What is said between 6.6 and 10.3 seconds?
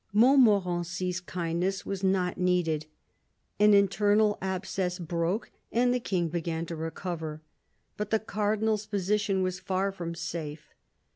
to recover. But the Cardinal's position was far from